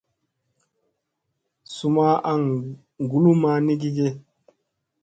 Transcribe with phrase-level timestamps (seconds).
[1.73, 2.41] Su ma aŋ
[3.01, 4.07] ngulumma ni kige.